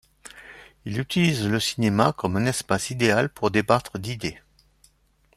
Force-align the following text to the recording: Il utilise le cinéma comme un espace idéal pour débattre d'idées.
Il 0.85 0.97
utilise 0.99 1.45
le 1.47 1.59
cinéma 1.59 2.11
comme 2.11 2.35
un 2.35 2.47
espace 2.47 2.89
idéal 2.89 3.29
pour 3.29 3.51
débattre 3.51 3.99
d'idées. 3.99 4.41